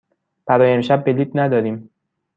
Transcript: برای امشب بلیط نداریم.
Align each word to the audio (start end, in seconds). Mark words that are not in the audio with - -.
برای 0.45 0.73
امشب 0.73 1.03
بلیط 1.05 1.31
نداریم. 1.35 1.89